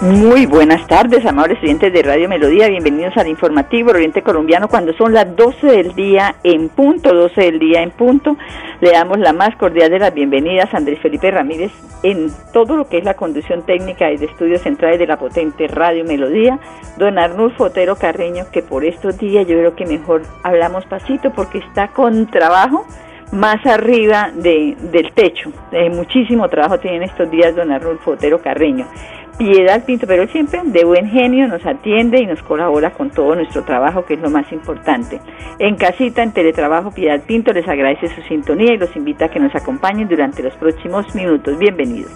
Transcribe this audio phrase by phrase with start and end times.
[0.00, 2.68] Muy buenas tardes, amables estudiantes de Radio Melodía.
[2.68, 7.58] Bienvenidos al informativo Oriente Colombiano cuando son las 12 del día en punto, 12 del
[7.58, 8.38] día en punto.
[8.80, 11.70] Le damos la más cordial de las bienvenidas a Andrés Felipe Ramírez
[12.02, 15.68] en todo lo que es la conducción técnica y de estudios centrales de la potente
[15.68, 16.58] Radio Melodía.
[16.96, 21.58] Don Arnulfo Otero Carreño, que por estos días yo creo que mejor hablamos pasito porque
[21.58, 22.86] está con trabajo
[23.32, 25.52] más arriba de, del techo.
[25.72, 28.86] Eh, muchísimo trabajo tienen estos días don Arnulfo Otero Carreño.
[29.40, 33.64] Piedad Pinto, pero siempre de buen genio nos atiende y nos colabora con todo nuestro
[33.64, 35.18] trabajo, que es lo más importante.
[35.58, 39.40] En casita, en teletrabajo, Piedad Pinto les agradece su sintonía y los invita a que
[39.40, 41.58] nos acompañen durante los próximos minutos.
[41.58, 42.12] Bienvenidos.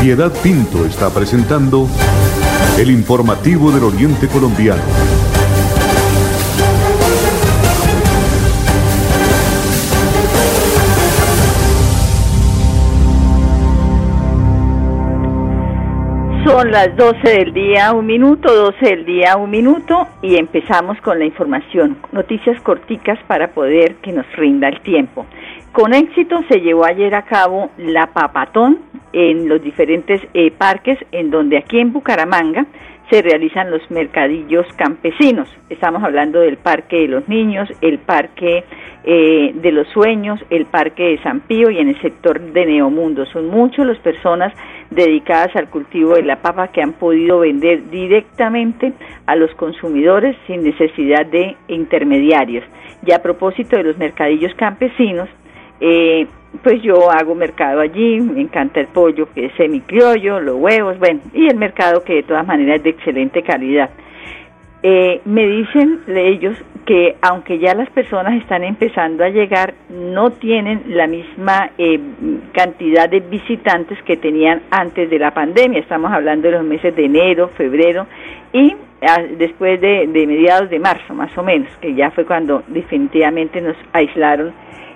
[0.00, 1.86] Piedad Pinto está presentando
[2.78, 4.80] el informativo del Oriente Colombiano.
[16.44, 21.18] Son las 12 del día, un minuto, 12 del día, un minuto y empezamos con
[21.18, 21.98] la información.
[22.12, 25.26] Noticias corticas para poder que nos rinda el tiempo.
[25.72, 28.78] Con éxito se llevó ayer a cabo la papatón
[29.12, 32.66] en los diferentes eh, parques en donde aquí en Bucaramanga
[33.10, 35.48] se realizan los mercadillos campesinos.
[35.68, 38.64] Estamos hablando del Parque de los Niños, el Parque
[39.02, 43.26] eh, de los Sueños, el Parque de San Pío y en el sector de Neomundo.
[43.26, 44.52] Son muchas las personas
[44.90, 48.92] dedicadas al cultivo de la papa que han podido vender directamente
[49.26, 52.64] a los consumidores sin necesidad de intermediarios.
[53.04, 55.28] Y a propósito de los mercadillos campesinos,
[55.80, 56.26] eh,
[56.62, 61.20] pues yo hago mercado allí, me encanta el pollo que es semicriollo, los huevos, bueno,
[61.32, 63.90] y el mercado que de todas maneras es de excelente calidad.
[64.82, 66.56] Eh, me dicen ellos
[66.86, 72.00] que aunque ya las personas están empezando a llegar, no tienen la misma eh,
[72.52, 75.80] cantidad de visitantes que tenían antes de la pandemia.
[75.80, 78.06] Estamos hablando de los meses de enero, febrero
[78.54, 83.60] y ah, después de mediados de marzo, más o menos, que ya fue cuando definitivamente
[83.60, 84.52] nos aislaron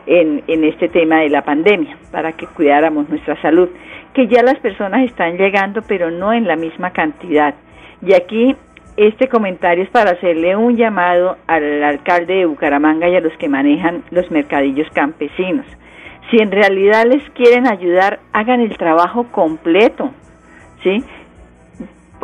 [0.06, 3.69] en, en este tema de la pandemia, para que cuidáramos nuestra salud,
[4.12, 7.54] que ya las personas están llegando, pero no en la misma cantidad.
[8.03, 8.54] Y aquí
[8.97, 13.48] este comentario es para hacerle un llamado al alcalde de Bucaramanga y a los que
[13.48, 15.66] manejan los mercadillos campesinos.
[16.31, 20.10] Si en realidad les quieren ayudar, hagan el trabajo completo,
[20.82, 21.03] ¿sí?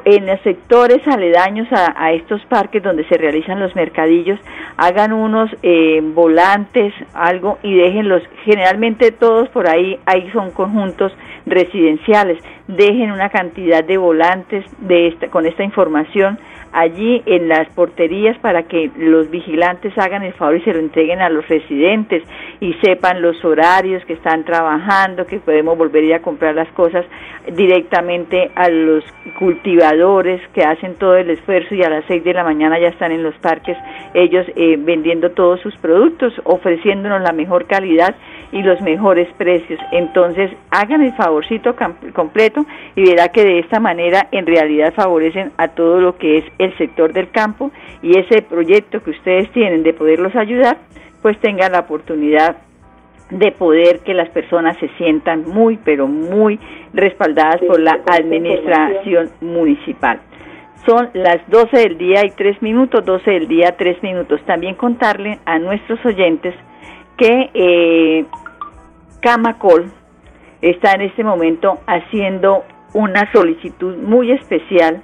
[0.04, 4.38] En los sectores aledaños a, estos parques donde se realizan los mercadillos,
[4.76, 11.12] hagan unos eh, volantes, algo, y déjenlos, generalmente todos por ahí, ahí son conjuntos
[11.46, 16.38] residenciales, dejen una cantidad de volantes de esta, con esta información
[16.72, 21.20] allí en las porterías para que los vigilantes hagan el favor y se lo entreguen
[21.20, 22.22] a los residentes
[22.60, 26.68] y sepan los horarios que están trabajando, que podemos volver a ir a comprar las
[26.72, 27.04] cosas
[27.52, 29.04] directamente a los
[29.38, 33.12] cultivadores que hacen todo el esfuerzo y a las seis de la mañana ya están
[33.12, 33.76] en los parques
[34.14, 38.14] ellos eh, vendiendo todos sus productos, ofreciéndonos la mejor calidad
[38.52, 39.78] y los mejores precios.
[39.92, 41.76] Entonces, hagan el favorcito
[42.14, 42.66] completo
[42.96, 46.76] y verá que de esta manera en realidad favorecen a todo lo que es el
[46.78, 47.70] sector del campo
[48.02, 50.78] y ese proyecto que ustedes tienen de poderlos ayudar,
[51.22, 52.56] pues tengan la oportunidad
[53.30, 56.58] de poder que las personas se sientan muy, pero muy
[56.92, 60.20] respaldadas por la administración municipal.
[60.86, 64.40] Son las 12 del día y 3 minutos, 12 del día, 3 minutos.
[64.46, 66.54] También contarle a nuestros oyentes
[67.16, 68.24] que eh,
[69.20, 69.92] Camacol
[70.62, 72.64] está en este momento haciendo
[72.94, 75.02] una solicitud muy especial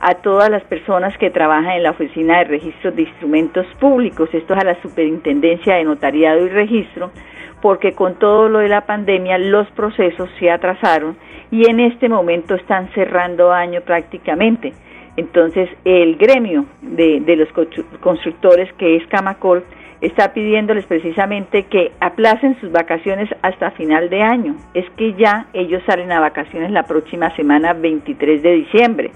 [0.00, 4.54] a todas las personas que trabajan en la Oficina de Registros de Instrumentos Públicos, esto
[4.54, 7.10] es a la Superintendencia de Notariado y Registro,
[7.60, 11.18] porque con todo lo de la pandemia los procesos se atrasaron
[11.50, 14.72] y en este momento están cerrando año prácticamente.
[15.18, 17.48] Entonces el gremio de, de los
[18.00, 19.64] constructores que es Camacol
[20.00, 24.56] está pidiéndoles precisamente que aplacen sus vacaciones hasta final de año.
[24.72, 29.10] Es que ya ellos salen a vacaciones la próxima semana 23 de diciembre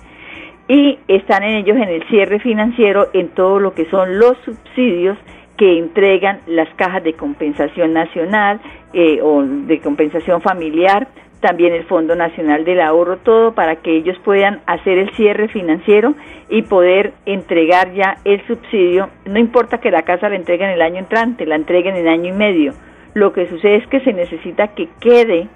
[0.69, 5.19] y están en ellos en el cierre financiero en todo lo que son los subsidios
[5.57, 8.61] que entregan las cajas de compensación nacional
[8.93, 11.09] eh, o de compensación familiar,
[11.41, 16.15] también el Fondo Nacional del Ahorro, todo para que ellos puedan hacer el cierre financiero
[16.49, 19.11] y poder entregar ya el subsidio.
[19.27, 22.37] No importa que la casa la entreguen el año entrante, la entreguen en año y
[22.37, 22.73] medio.
[23.13, 25.49] Lo que sucede es que se necesita que quede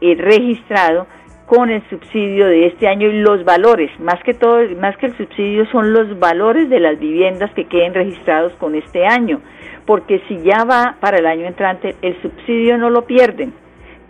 [0.00, 1.06] eh, registrado
[1.46, 5.16] con el subsidio de este año y los valores, más que todo, más que el
[5.16, 9.40] subsidio son los valores de las viviendas que queden registrados con este año,
[9.86, 13.52] porque si ya va para el año entrante, el subsidio no lo pierden,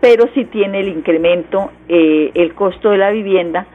[0.00, 3.66] pero si tiene el incremento, eh, el costo de la vivienda,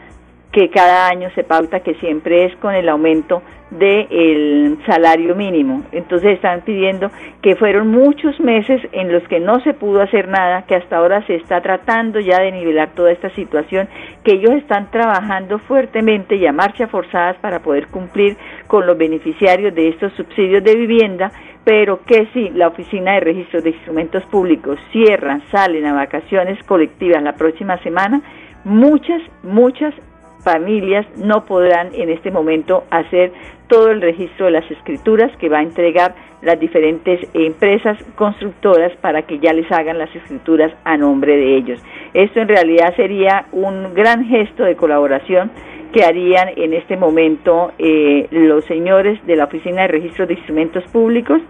[0.51, 5.83] que cada año se pauta que siempre es con el aumento del salario mínimo.
[5.93, 7.09] Entonces están pidiendo
[7.41, 11.25] que fueron muchos meses en los que no se pudo hacer nada, que hasta ahora
[11.25, 13.87] se está tratando ya de nivelar toda esta situación,
[14.25, 18.35] que ellos están trabajando fuertemente y a marcha forzadas para poder cumplir
[18.67, 21.31] con los beneficiarios de estos subsidios de vivienda,
[21.63, 27.23] pero que si la Oficina de Registro de Instrumentos Públicos cierra, salen a vacaciones colectivas
[27.23, 28.21] la próxima semana,
[28.65, 29.93] muchas, muchas
[30.43, 33.31] familias no podrán en este momento hacer
[33.67, 39.21] todo el registro de las escrituras que va a entregar las diferentes empresas constructoras para
[39.21, 41.81] que ya les hagan las escrituras a nombre de ellos.
[42.13, 45.51] Esto en realidad sería un gran gesto de colaboración
[45.93, 50.83] que harían en este momento eh, los señores de la Oficina de Registro de Instrumentos
[50.91, 51.41] Públicos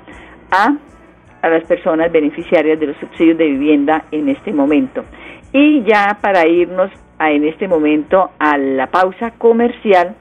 [0.51, 0.75] a,
[1.41, 5.05] a las personas beneficiarias de los subsidios de vivienda en este momento.
[5.53, 6.91] Y ya para irnos
[7.29, 10.15] en este momento a la pausa comercial,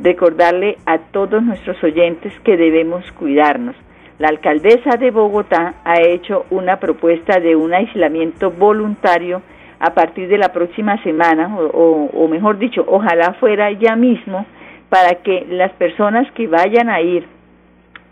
[0.00, 3.76] recordarle a todos nuestros oyentes que debemos cuidarnos.
[4.18, 9.42] La alcaldesa de Bogotá ha hecho una propuesta de un aislamiento voluntario
[9.78, 14.44] a partir de la próxima semana, o, o, mejor dicho, ojalá fuera ya mismo,
[14.90, 17.24] para que las personas que vayan a ir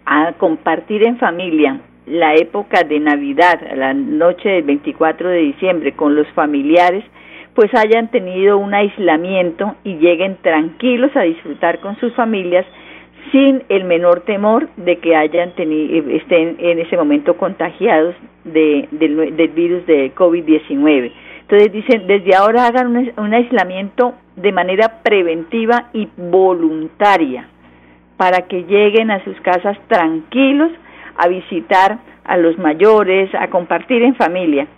[0.07, 6.15] a compartir en familia la época de Navidad, la noche del 24 de diciembre, con
[6.15, 7.05] los familiares,
[7.59, 12.65] pues hayan tenido un aislamiento y lleguen tranquilos a disfrutar con sus familias
[13.33, 18.15] sin el menor temor de que hayan tenido, estén en ese momento contagiados
[18.45, 21.11] de, del, virus de COVID-19.
[21.41, 27.49] Entonces dicen, desde ahora hagan un aislamiento de manera preventiva y voluntaria
[28.17, 30.71] para que lleguen a sus casas tranquilos
[31.17, 34.69] a visitar a los mayores, a compartir en familia.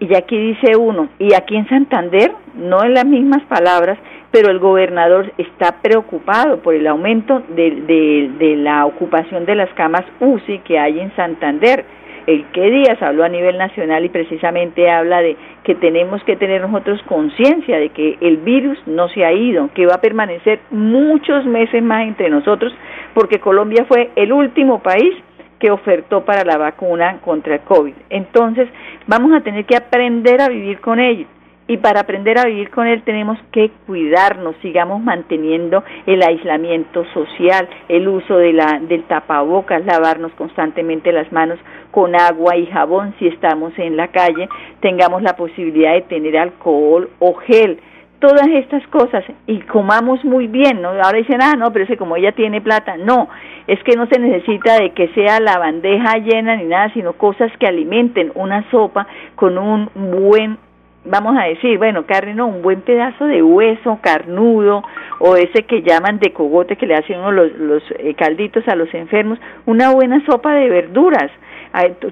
[0.00, 3.98] Y aquí dice uno, y aquí en Santander, no en las mismas palabras,
[4.34, 10.04] pero el gobernador está preocupado por el aumento de, de, la ocupación de las camas
[10.18, 11.84] UCI que hay en Santander.
[12.26, 16.62] El que días habló a nivel nacional y precisamente habla de que tenemos que tener
[16.62, 21.44] nosotros conciencia de que el virus no se ha ido, que va a permanecer muchos
[21.44, 22.74] meses más entre nosotros,
[23.12, 25.14] porque Colombia fue el último país
[25.58, 27.94] que ofertó para la vacuna contra el COVID.
[28.10, 28.68] Entonces,
[29.06, 31.26] vamos a tener que aprender a vivir con ello.
[31.66, 37.66] Y para aprender a vivir con él tenemos que cuidarnos, sigamos manteniendo el aislamiento social,
[37.88, 41.58] el uso de la, del tapabocas, lavarnos constantemente las manos
[41.90, 44.46] con agua y jabón si estamos en la calle,
[44.80, 47.80] tengamos la posibilidad de tener alcohol o gel
[48.24, 50.88] todas estas cosas y comamos muy bien, ¿no?
[50.88, 53.28] Ahora dicen, ah, no, pero es como ella tiene plata, no,
[53.66, 57.52] es que no se necesita de que sea la bandeja llena ni nada, sino cosas
[57.58, 60.56] que alimenten una sopa con un buen
[61.04, 64.82] vamos a decir, bueno, carne no, un buen pedazo de hueso carnudo
[65.18, 68.74] o ese que llaman de cogote que le hacen uno los, los eh, calditos a
[68.74, 71.30] los enfermos, una buena sopa de verduras,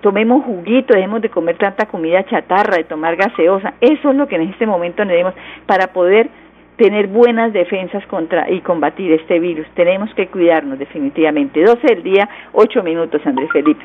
[0.00, 3.74] tomemos juguito, dejemos de comer tanta comida chatarra, de tomar gaseosa.
[3.80, 5.34] Eso es lo que en este momento tenemos
[5.66, 6.28] para poder
[6.76, 9.66] tener buenas defensas contra y combatir este virus.
[9.74, 11.62] Tenemos que cuidarnos definitivamente.
[11.62, 13.84] 12 del día, 8 minutos, Andrés Felipe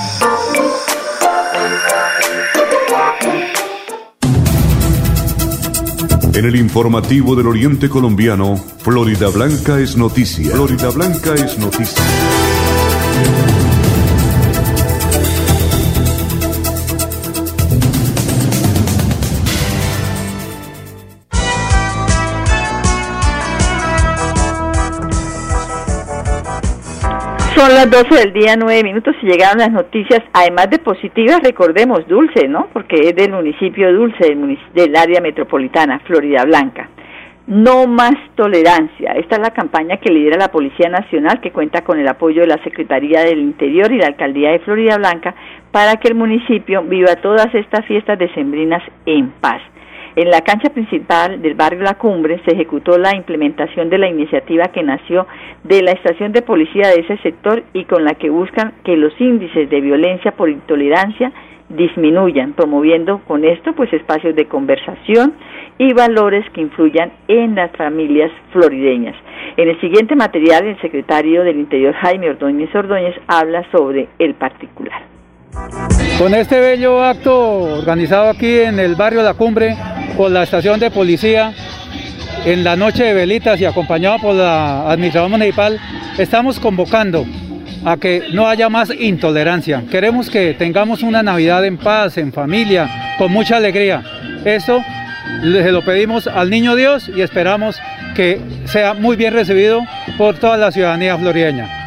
[6.33, 10.51] En el informativo del Oriente Colombiano, Florida Blanca es noticia.
[10.51, 12.03] Florida Blanca es noticia.
[27.61, 32.07] Son las 12 del día, 9 minutos y llegaron las noticias, además de positivas, recordemos,
[32.07, 32.69] Dulce, ¿no?
[32.73, 36.89] Porque es del municipio Dulce, del, del área metropolitana, Florida Blanca.
[37.45, 39.11] No más tolerancia.
[39.11, 42.47] Esta es la campaña que lidera la Policía Nacional, que cuenta con el apoyo de
[42.47, 45.35] la Secretaría del Interior y la Alcaldía de Florida Blanca
[45.71, 49.61] para que el municipio viva todas estas fiestas decembrinas en paz.
[50.15, 54.65] En la cancha principal del barrio La Cumbre se ejecutó la implementación de la iniciativa
[54.65, 55.25] que nació
[55.63, 59.13] de la estación de policía de ese sector y con la que buscan que los
[59.21, 61.31] índices de violencia por intolerancia
[61.69, 65.33] disminuyan, promoviendo con esto pues espacios de conversación
[65.77, 69.15] y valores que influyan en las familias florideñas.
[69.55, 75.03] En el siguiente material, el secretario del Interior Jaime Ordóñez Ordóñez habla sobre el particular.
[76.17, 79.75] Con este bello acto organizado aquí en el barrio La Cumbre
[80.17, 81.53] por la estación de policía
[82.45, 85.79] en la noche de velitas y acompañado por la administración municipal,
[86.17, 87.25] estamos convocando
[87.85, 89.83] a que no haya más intolerancia.
[89.89, 94.03] Queremos que tengamos una Navidad en paz, en familia, con mucha alegría.
[94.45, 94.83] Eso
[95.41, 97.79] se lo pedimos al Niño Dios y esperamos
[98.15, 99.81] que sea muy bien recibido
[100.17, 101.80] por toda la ciudadanía florideña.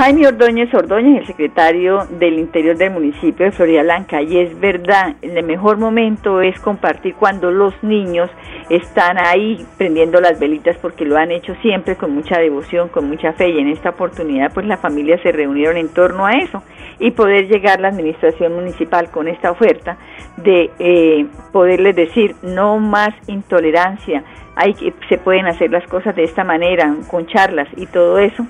[0.00, 5.14] Jaime Ordóñez Ordóñez, el secretario del Interior del municipio de Florida Blanca, y es verdad,
[5.20, 8.30] el mejor momento es compartir cuando los niños
[8.70, 13.34] están ahí prendiendo las velitas porque lo han hecho siempre con mucha devoción, con mucha
[13.34, 13.50] fe.
[13.50, 16.62] Y en esta oportunidad pues la familia se reunieron en torno a eso
[16.98, 19.98] y poder llegar la administración municipal con esta oferta
[20.38, 24.24] de eh, poderles decir no más intolerancia,
[24.56, 28.46] hay que se pueden hacer las cosas de esta manera, con charlas y todo eso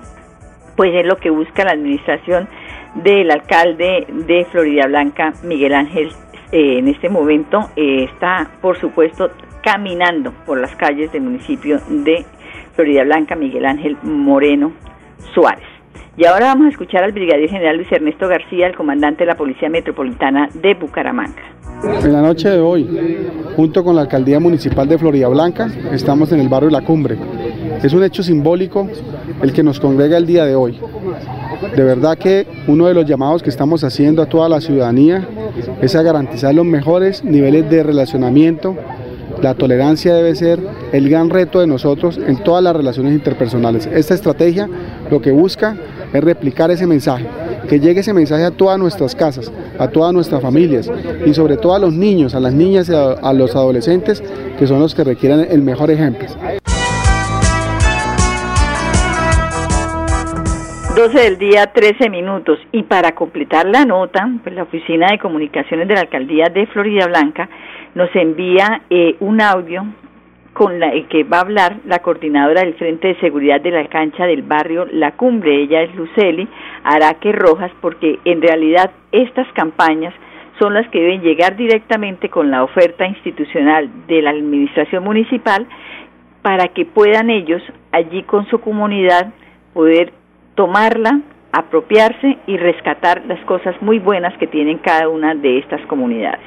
[0.81, 2.49] pues es lo que busca la administración
[2.95, 6.09] del alcalde de Florida Blanca, Miguel Ángel,
[6.53, 9.31] eh, en este momento eh, está, por supuesto,
[9.63, 12.25] caminando por las calles del municipio de
[12.75, 14.73] Florida Blanca, Miguel Ángel Moreno
[15.35, 15.69] Suárez.
[16.17, 19.37] Y ahora vamos a escuchar al brigadier general Luis Ernesto García, el comandante de la
[19.37, 21.43] Policía Metropolitana de Bucaramanga.
[21.83, 22.87] En la noche de hoy,
[23.55, 27.19] junto con la Alcaldía Municipal de Florida Blanca, estamos en el barrio La Cumbre,
[27.83, 28.89] es un hecho simbólico
[29.43, 30.79] el que nos congrega el día de hoy.
[31.75, 35.27] De verdad que uno de los llamados que estamos haciendo a toda la ciudadanía
[35.81, 38.77] es a garantizar los mejores niveles de relacionamiento.
[39.43, 40.61] La tolerancia debe ser
[40.93, 43.87] el gran reto de nosotros en todas las relaciones interpersonales.
[43.87, 44.69] Esta estrategia
[45.11, 45.77] lo que busca
[46.13, 47.27] es replicar ese mensaje,
[47.69, 50.91] que llegue ese mensaje a todas nuestras casas, a todas nuestras familias
[51.25, 54.23] y sobre todo a los niños, a las niñas y a, los adolescentes
[54.59, 56.29] que son los que requieren el mejor ejemplo.
[61.01, 62.59] 12 del día, 13 minutos.
[62.73, 67.07] Y para completar la nota, pues la Oficina de Comunicaciones de la Alcaldía de Florida
[67.07, 67.49] Blanca
[67.95, 69.87] nos envía eh, un audio
[70.53, 74.27] con la que va a hablar la coordinadora del Frente de Seguridad de la cancha
[74.27, 75.63] del barrio La Cumbre.
[75.63, 76.47] Ella es Luceli
[76.85, 80.13] Araque Rojas, porque en realidad estas campañas
[80.59, 85.67] son las que deben llegar directamente con la oferta institucional de la administración municipal
[86.43, 89.33] para que puedan ellos allí con su comunidad
[89.73, 90.20] poder
[90.61, 96.45] tomarla, apropiarse y rescatar las cosas muy buenas que tienen cada una de estas comunidades.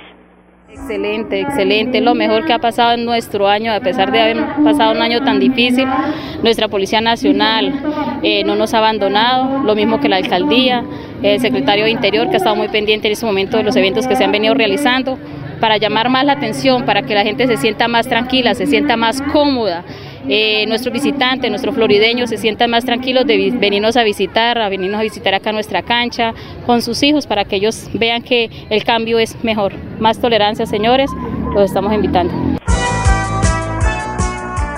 [0.70, 4.92] Excelente, excelente, lo mejor que ha pasado en nuestro año, a pesar de haber pasado
[4.92, 5.88] un año tan difícil.
[6.44, 7.74] Nuestra Policía Nacional
[8.22, 10.84] eh, no nos ha abandonado, lo mismo que la Alcaldía,
[11.24, 14.06] el Secretario de Interior, que ha estado muy pendiente en este momento de los eventos
[14.06, 15.18] que se han venido realizando,
[15.60, 18.96] para llamar más la atención, para que la gente se sienta más tranquila, se sienta
[18.96, 19.84] más cómoda
[20.30, 25.00] eh, nuestros visitantes, nuestros florideños se sientan más tranquilos de venirnos a visitar, a venirnos
[25.00, 26.34] a visitar acá nuestra cancha
[26.66, 29.74] con sus hijos para que ellos vean que el cambio es mejor.
[30.00, 31.12] Más tolerancia, señores,
[31.54, 32.34] los estamos invitando.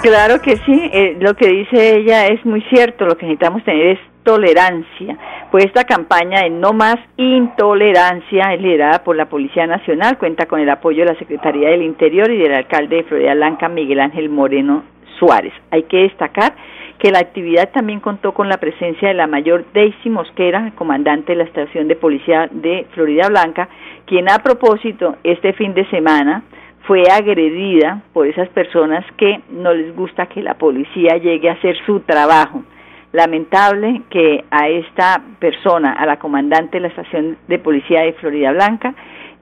[0.02, 3.88] Claro que sí, eh, lo que dice ella es muy cierto, lo que necesitamos tener
[3.88, 5.18] es tolerancia.
[5.52, 10.60] Pues esta campaña de No Más Intolerancia es liderada por la Policía Nacional, cuenta con
[10.60, 14.30] el apoyo de la Secretaría del Interior y del alcalde de Florida Blanca, Miguel Ángel
[14.30, 14.84] Moreno
[15.20, 15.54] Suárez.
[15.72, 16.54] Hay que destacar
[17.00, 21.38] que la actividad también contó con la presencia de la mayor Daisy Mosquera, comandante de
[21.38, 23.68] la estación de policía de Florida Blanca,
[24.06, 26.44] quien a propósito este fin de semana
[26.88, 31.76] fue agredida por esas personas que no les gusta que la policía llegue a hacer
[31.86, 32.64] su trabajo.
[33.12, 38.52] Lamentable que a esta persona, a la comandante de la estación de policía de Florida
[38.52, 38.94] Blanca,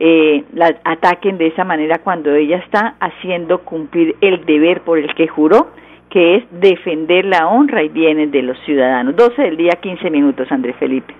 [0.05, 5.15] eh, la ataquen de esa manera cuando ella está haciendo cumplir el deber por el
[5.15, 5.71] que juró,
[6.09, 9.15] que es defender la honra y bienes de los ciudadanos.
[9.15, 11.13] 12 del día, 15 minutos, Andrés Felipe.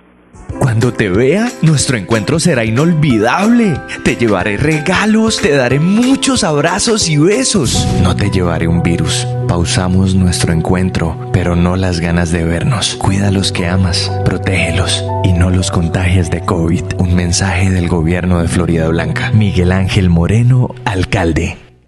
[0.59, 3.79] Cuando te vea, nuestro encuentro será inolvidable.
[4.03, 7.87] Te llevaré regalos, te daré muchos abrazos y besos.
[8.01, 9.27] No te llevaré un virus.
[9.47, 12.95] Pausamos nuestro encuentro, pero no las ganas de vernos.
[12.95, 16.83] Cuida a los que amas, protégelos y no los contagies de COVID.
[16.97, 19.31] Un mensaje del gobierno de Florida Blanca.
[19.31, 21.62] Miguel Ángel Moreno, alcalde.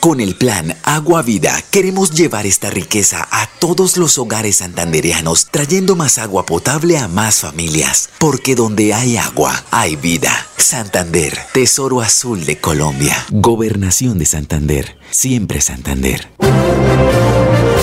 [0.00, 5.96] con el plan Agua Vida queremos llevar esta riqueza a todos los hogares santanderianos, trayendo
[5.96, 10.46] más agua potable a más familias, porque donde hay agua, hay vida.
[10.56, 13.16] Santander, Tesoro Azul de Colombia.
[13.30, 16.28] Gobernación de Santander, siempre Santander.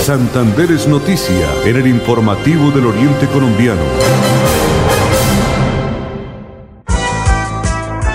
[0.04, 4.63] Santander es noticia en el informativo del Oriente Colombiano.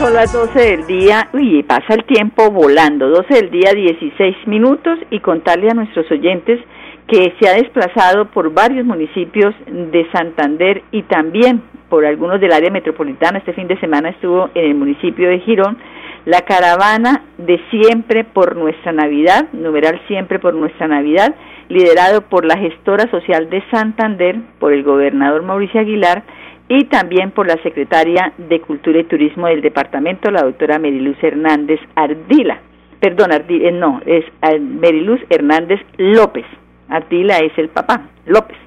[0.10, 4.98] Son las 12 del día, uy, pasa el tiempo volando, 12 del día 16 minutos
[5.12, 6.60] y contarle a nuestros oyentes
[7.08, 12.72] que se ha desplazado por varios municipios de Santander y también por algunos del área
[12.72, 13.38] metropolitana.
[13.38, 15.78] Este fin de semana estuvo en el municipio de Girón
[16.26, 21.36] la caravana de Siempre por Nuestra Navidad, numeral Siempre por Nuestra Navidad,
[21.68, 26.24] liderado por la gestora social de Santander, por el gobernador Mauricio Aguilar,
[26.70, 31.80] y también por la secretaria de Cultura y Turismo del departamento, la doctora Meriluz Hernández
[31.96, 32.60] Ardila.
[33.00, 36.46] Perdón, Ardila, eh, no, es eh, Meriluz Hernández López.
[36.88, 38.58] Ardila es el papá, López.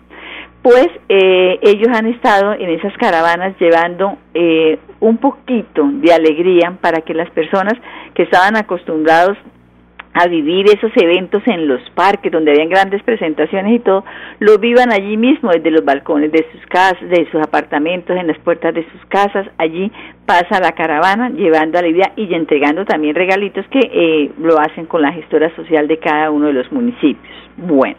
[0.63, 4.17] Pues eh, ellos han estado en esas caravanas llevando
[5.01, 7.75] un poquito de alegría para que las personas
[8.15, 9.37] que estaban acostumbrados
[10.15, 14.05] a vivir esos eventos en los parques donde habían grandes presentaciones y todo,
[14.41, 18.39] lo vivan allí mismo, desde los balcones de sus casas, de sus apartamentos, en las
[18.39, 19.91] puertas de sus casas, allí
[20.27, 25.13] pasa la caravana llevando alegría y entregando también regalitos que eh, lo hacen con la
[25.13, 27.33] gestora social de cada uno de los municipios.
[27.57, 27.97] Bueno.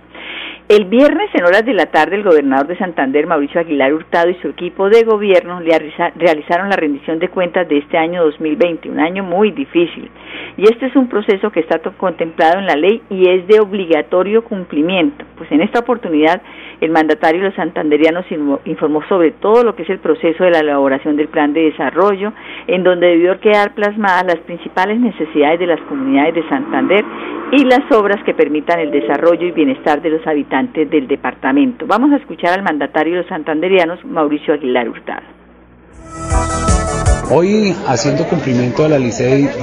[0.69, 4.35] El viernes, en horas de la tarde, el gobernador de Santander, Mauricio Aguilar Hurtado, y
[4.35, 5.77] su equipo de gobierno le
[6.15, 10.09] realizaron la rendición de cuentas de este año 2020, un año muy difícil.
[10.55, 14.43] Y este es un proceso que está contemplado en la ley y es de obligatorio
[14.43, 15.25] cumplimiento.
[15.37, 16.41] Pues en esta oportunidad,
[16.83, 18.25] el mandatario de los santanderianos
[18.65, 22.33] informó sobre todo lo que es el proceso de la elaboración del plan de desarrollo,
[22.67, 27.05] en donde debió quedar plasmadas las principales necesidades de las comunidades de Santander
[27.51, 31.85] y las obras que permitan el desarrollo y bienestar de los habitantes del departamento.
[31.87, 35.23] Vamos a escuchar al mandatario de los santanderianos, Mauricio Aguilar Hurtado.
[37.29, 39.11] Hoy haciendo cumplimiento a la ley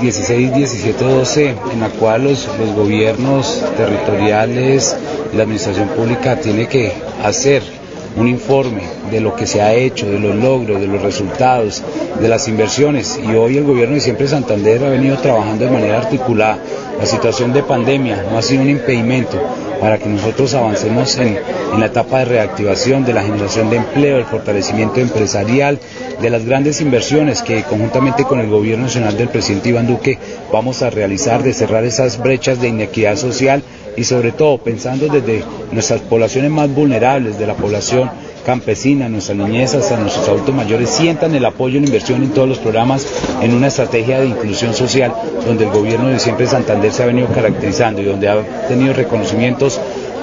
[0.01, 4.97] 16, 17, 12, en la cual los, los gobiernos territoriales,
[5.35, 6.93] la administración pública tiene que
[7.23, 7.80] hacer
[8.17, 11.83] un informe de lo que se ha hecho, de los logros, de los resultados,
[12.21, 13.19] de las inversiones.
[13.23, 16.59] Y hoy el gobierno de Siempre Santander ha venido trabajando de manera articulada.
[16.99, 19.41] La situación de pandemia no ha sido un impedimento
[19.81, 21.39] para que nosotros avancemos en,
[21.73, 25.79] en la etapa de reactivación, de la generación de empleo, el fortalecimiento empresarial,
[26.21, 30.19] de las grandes inversiones que conjuntamente con el gobierno nacional del presidente Iván Duque
[30.53, 33.63] vamos a realizar, de cerrar esas brechas de inequidad social
[34.01, 38.11] y sobre todo pensando desde nuestras poblaciones más vulnerables, de la población
[38.47, 42.59] campesina, nuestras niñez hasta nuestros adultos mayores sientan el apoyo en inversión en todos los
[42.59, 43.07] programas
[43.43, 45.13] en una estrategia de inclusión social
[45.45, 49.79] donde el gobierno de siempre Santander se ha venido caracterizando y donde ha tenido reconocimientos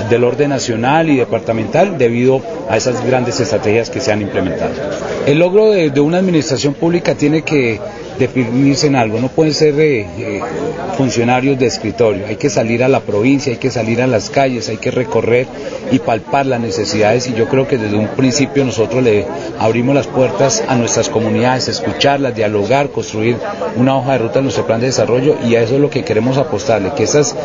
[0.09, 4.71] del orden nacional y departamental debido a esas grandes estrategias que se han implementado.
[5.27, 7.79] El logro de, una administración pública tiene que
[8.19, 10.41] definirse en algo, no pueden ser eh, eh,
[10.97, 14.69] funcionarios de escritorio, hay que salir a la provincia, hay que salir a las calles,
[14.69, 15.47] hay que recorrer
[15.91, 17.27] y palpar las necesidades.
[17.27, 19.25] Y yo creo que desde un principio nosotros le
[19.59, 23.37] abrimos las puertas a nuestras comunidades, escucharlas, dialogar, construir
[23.75, 25.35] una hoja de ruta en nuestro plan de desarrollo.
[25.47, 27.35] Y a eso es lo que queremos apostarle, que esas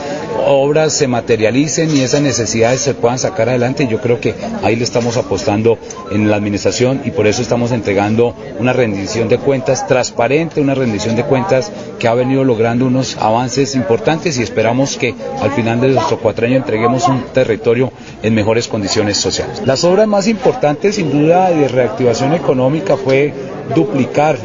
[0.46, 3.85] obras se materialicen y esas necesidades se puedan sacar adelante.
[3.85, 5.78] Y yo creo que ahí le estamos apostando
[6.11, 11.16] en la administración y por eso estamos entregando una rendición de cuentas transparente, una rendición
[11.16, 15.88] de cuentas que ha venido logrando unos avances importantes y esperamos que al final de
[15.88, 19.62] nuestro cuatrienio entreguemos un territorio en mejores condiciones sociales.
[19.66, 23.33] Las obras más importantes sin duda de reactivación económica fue
[23.75, 24.38] duplicar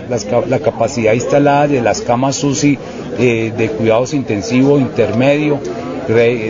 [0.48, 2.78] la capacidad instalada de las camas UCI
[3.20, 5.60] eh, de cuidados intensivo intermedio,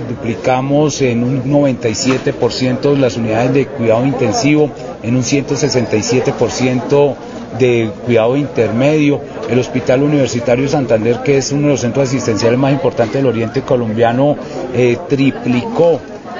[0.07, 4.69] duplicamos en un 97% las unidades de cuidado intensivo,
[5.01, 7.15] en un 167%
[7.57, 9.21] de cuidado intermedio.
[9.49, 13.61] El Hospital Universitario Santander, que es uno de los centros asistenciales más importantes del Oriente
[13.61, 14.35] colombiano,
[14.73, 15.99] eh, triplicó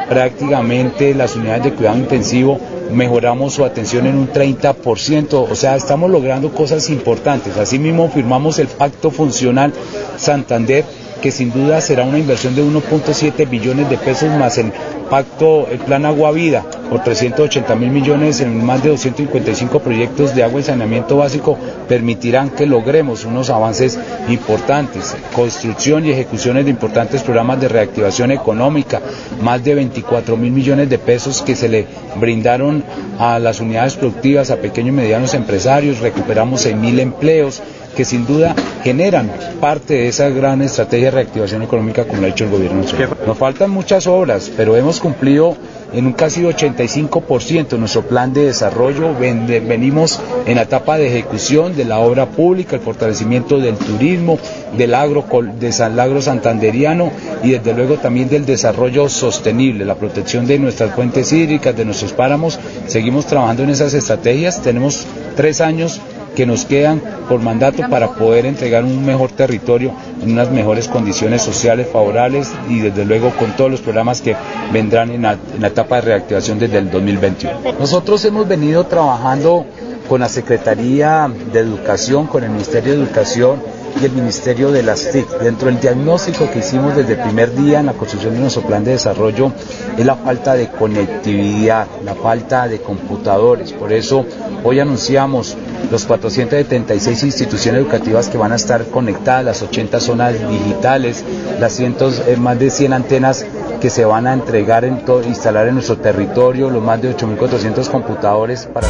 [0.10, 2.60] prácticamente las unidades de cuidado intensivo,
[2.92, 7.58] mejoramos su atención en un 30%, o sea, estamos logrando cosas importantes.
[7.58, 9.74] Asimismo, firmamos el Pacto Funcional
[10.18, 10.86] Santander
[11.22, 14.72] que sin duda será una inversión de 1.7 billones de pesos más el
[15.10, 20.44] pacto, el plan Agua Vida, por 380 mil millones en más de 255 proyectos de
[20.44, 23.98] agua y saneamiento básico, permitirán que logremos unos avances
[24.30, 29.02] importantes, construcción y ejecuciones de importantes programas de reactivación económica,
[29.42, 31.88] más de 24 mil millones de pesos que se le
[32.20, 32.84] brindaron
[33.20, 37.62] a las unidades productivas, a pequeños y medianos empresarios, recuperamos 6 mil empleos,
[37.98, 42.30] que sin duda generan parte de esa gran estrategia de reactivación económica como lo ha
[42.30, 42.84] hecho el gobierno.
[43.26, 45.58] Nos faltan muchas obras, pero hemos cumplido
[45.94, 49.16] en un casi 85% nuestro plan de desarrollo.
[49.18, 54.38] Venimos en la etapa de ejecución de la obra pública, el fortalecimiento del turismo,
[54.78, 55.26] del agro,
[55.60, 57.12] del agro santanderiano
[57.44, 62.14] y desde luego también del desarrollo sostenible, la protección de nuestras fuentes hídricas, de nuestros
[62.14, 62.60] páramos.
[62.86, 64.62] Seguimos trabajando en esas estrategias.
[64.62, 66.00] Tenemos tres años
[66.38, 71.42] que nos quedan por mandato para poder entregar un mejor territorio en unas mejores condiciones
[71.42, 74.36] sociales favorables y desde luego con todos los programas que
[74.72, 77.74] vendrán en la, etapa de reactivación desde el 2021.
[77.80, 79.66] Nosotros hemos venido trabajando
[80.08, 83.60] con la Secretaría de Educación, con el Ministerio de Educación,
[84.00, 85.28] y el Ministerio de las TIC.
[85.40, 88.84] Dentro del diagnóstico que hicimos desde el primer día en la construcción de nuestro plan
[88.84, 89.52] de desarrollo
[89.98, 93.74] es la falta de conectividad, la falta de computadores.
[93.74, 94.26] Por eso
[94.64, 95.58] hoy anunciamos
[95.92, 101.24] los 476 instituciones educativas que van a estar conectadas, las 80 zonas digitales,
[101.60, 103.46] las cientos, eh, más de 100 antenas
[103.80, 108.66] que se van a entregar, en instalar en nuestro territorio, los más de 8.400 computadores
[108.66, 108.88] para...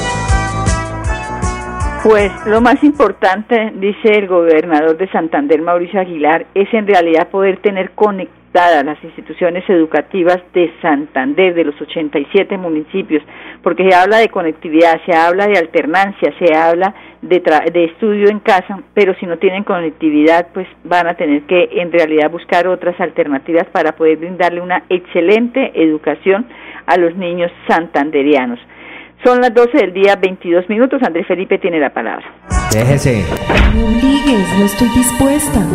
[2.07, 7.57] Pues lo más importante, dice el gobernador de Santander, Mauricio Aguilar, es en realidad poder
[7.57, 13.21] tener conectadas las instituciones educativas de Santander, de los 87 municipios,
[13.61, 17.43] porque se habla de conectividad, se habla de alternancia, se habla de,
[17.73, 21.91] de estudio en casa, pero si no tienen conectividad, pues van a tener que en
[21.91, 26.45] realidad buscar otras alternativas para poder brindarle una excelente educación
[26.85, 28.61] a los niños santanderianos.
[29.23, 31.01] Son las 12 del día, 22 minutos.
[31.03, 32.25] Andrés Felipe tiene la palabra.
[32.71, 33.25] Déjese.
[33.73, 35.65] No me obligues, no estoy dispuesta.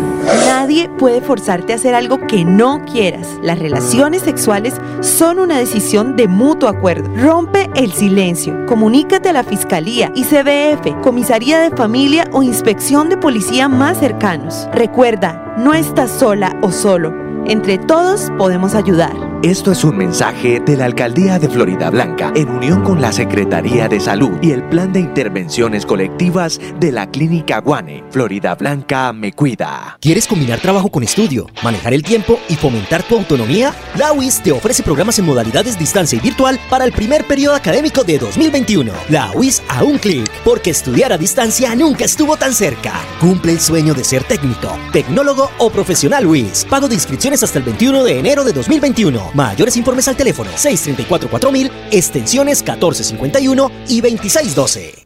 [0.47, 3.39] Nadie puede forzarte a hacer algo que no quieras.
[3.43, 7.09] Las relaciones sexuales son una decisión de mutuo acuerdo.
[7.17, 8.65] Rompe el silencio.
[8.65, 14.69] Comunícate a la Fiscalía, ICBF, Comisaría de Familia o Inspección de Policía más cercanos.
[14.73, 17.13] Recuerda, no estás sola o solo.
[17.45, 19.32] Entre todos podemos ayudar.
[19.43, 23.89] Esto es un mensaje de la Alcaldía de Florida Blanca en unión con la Secretaría
[23.89, 28.05] de Salud y el Plan de Intervenciones Colectivas de la Clínica Guane.
[28.09, 29.97] Florida Blanca me cuida.
[29.99, 33.75] ¿Quieres combinar trabajo con estudio, manejar el tiempo y fomentar tu autonomía?
[33.97, 38.05] La UIS te ofrece programas en modalidades distancia y virtual para el primer periodo académico
[38.05, 38.93] de 2021.
[39.09, 42.93] La UIS a un clic, porque estudiar a distancia nunca estuvo tan cerca.
[43.19, 46.65] Cumple el sueño de ser técnico, tecnólogo o profesional UIS.
[46.69, 49.32] Pago de inscripciones hasta el 21 de enero de 2021.
[49.33, 55.03] Mayores informes al teléfono 634-4000, extensiones 1451 y 2612.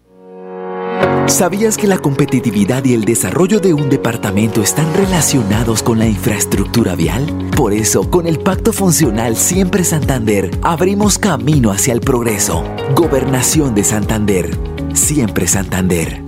[1.27, 6.95] ¿Sabías que la competitividad y el desarrollo de un departamento están relacionados con la infraestructura
[6.95, 7.25] vial?
[7.55, 12.63] Por eso, con el Pacto Funcional Siempre Santander, abrimos camino hacia el progreso.
[12.95, 14.57] Gobernación de Santander.
[14.93, 16.23] Siempre Santander.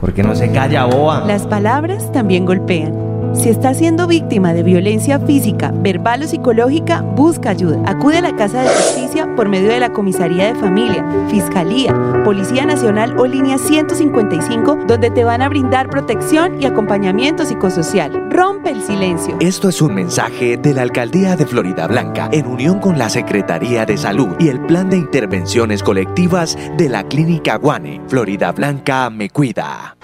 [0.00, 1.24] ¿Por qué no se calla, boa?
[1.26, 3.05] Las palabras también golpean
[3.36, 7.78] Si estás siendo víctima de violencia física, verbal o psicológica, busca ayuda.
[7.84, 11.94] Acude a la Casa de Justicia por medio de la Comisaría de Familia, Fiscalía,
[12.24, 18.30] Policía Nacional o Línea 155, donde te van a brindar protección y acompañamiento psicosocial.
[18.30, 19.36] Rompe el silencio.
[19.40, 23.84] Esto es un mensaje de la Alcaldía de Florida Blanca en unión con la Secretaría
[23.84, 28.00] de Salud y el Plan de Intervenciones Colectivas de la Clínica Guane.
[28.08, 29.96] Florida Blanca me cuida.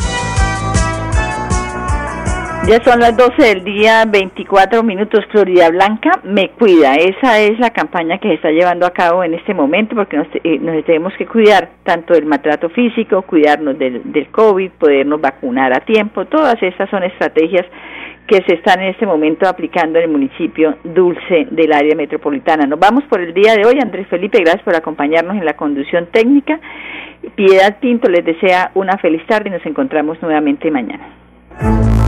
[2.68, 5.24] Ya son las 12 del día, 24 minutos.
[5.32, 6.94] Florida Blanca me cuida.
[6.94, 10.28] Esa es la campaña que se está llevando a cabo en este momento porque nos,
[10.44, 15.76] eh, nos tenemos que cuidar tanto del maltrato físico, cuidarnos del, del COVID, podernos vacunar
[15.76, 16.24] a tiempo.
[16.26, 17.66] Todas estas son estrategias
[18.28, 22.64] que se están en este momento aplicando en el municipio Dulce del área metropolitana.
[22.64, 23.80] Nos vamos por el día de hoy.
[23.82, 26.60] Andrés Felipe, gracias por acompañarnos en la conducción técnica.
[27.34, 31.91] Piedad Pinto les desea una feliz tarde y nos encontramos nuevamente mañana.